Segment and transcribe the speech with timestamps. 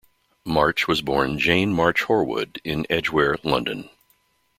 [0.45, 3.87] March was born Jane March Horwood in Edgware, London.